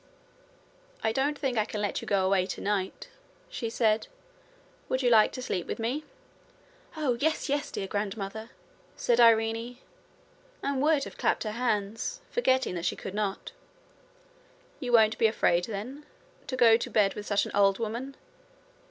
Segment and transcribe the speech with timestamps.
[1.03, 3.09] 'I don't think I can let you go away tonight,'
[3.51, 4.07] she said.
[4.89, 6.05] 'Would you like to sleep with me?'
[6.97, 8.49] 'Oh, yes, yes, dear grandmother,'
[8.95, 9.77] said Irene,
[10.63, 13.51] and would have clapped her hands, forgetting that she could not.
[14.79, 16.03] 'You won't be afraid, then,
[16.47, 18.15] to go to bed with such an old woman?'